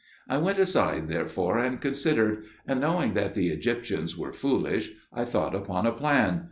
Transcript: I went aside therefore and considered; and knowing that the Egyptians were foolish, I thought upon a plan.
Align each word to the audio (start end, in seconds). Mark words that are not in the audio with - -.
I 0.27 0.39
went 0.39 0.57
aside 0.57 1.09
therefore 1.09 1.59
and 1.59 1.79
considered; 1.79 2.45
and 2.65 2.81
knowing 2.81 3.13
that 3.13 3.35
the 3.35 3.49
Egyptians 3.49 4.17
were 4.17 4.33
foolish, 4.33 4.93
I 5.13 5.25
thought 5.25 5.53
upon 5.53 5.85
a 5.85 5.91
plan. 5.91 6.39